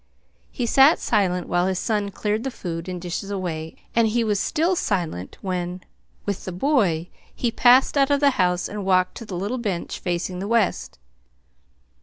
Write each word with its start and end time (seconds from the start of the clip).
He 0.49 0.65
sat 0.65 0.97
silent 0.97 1.47
while 1.47 1.67
his 1.67 1.77
son 1.77 2.09
cleared 2.09 2.43
the 2.43 2.49
food 2.49 2.89
and 2.89 2.99
dishes 2.99 3.29
away, 3.29 3.75
and 3.95 4.07
he 4.07 4.23
was 4.23 4.39
still 4.39 4.75
silent 4.75 5.37
when, 5.41 5.81
with 6.25 6.45
the 6.45 6.51
boy, 6.51 7.09
he 7.35 7.51
passed 7.51 7.95
out 7.95 8.09
of 8.09 8.19
the 8.19 8.31
house 8.31 8.67
and 8.67 8.83
walked 8.83 9.13
to 9.17 9.25
the 9.27 9.37
little 9.37 9.59
bench 9.59 9.99
facing 9.99 10.39
the 10.39 10.47
west. 10.47 10.97